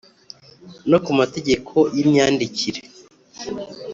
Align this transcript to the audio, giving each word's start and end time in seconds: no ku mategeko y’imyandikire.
no 0.89 0.97
ku 1.03 1.11
mategeko 1.19 1.75
y’imyandikire. 1.95 2.81